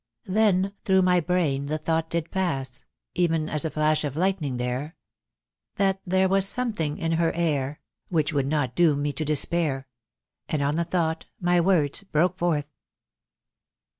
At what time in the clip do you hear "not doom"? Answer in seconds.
8.47-9.03